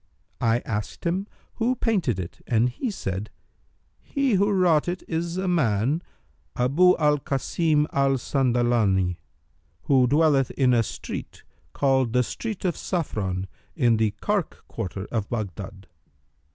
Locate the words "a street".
10.73-11.43